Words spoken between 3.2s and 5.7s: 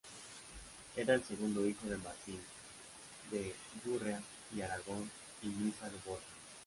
de Gurrea y Aragón y